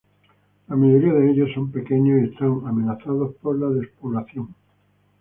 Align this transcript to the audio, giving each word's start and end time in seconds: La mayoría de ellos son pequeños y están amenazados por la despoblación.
La 0.67 0.75
mayoría 0.75 1.13
de 1.13 1.29
ellos 1.29 1.51
son 1.53 1.69
pequeños 1.71 2.19
y 2.23 2.33
están 2.33 2.63
amenazados 2.65 3.35
por 3.39 3.59
la 3.59 3.67
despoblación. 3.67 4.55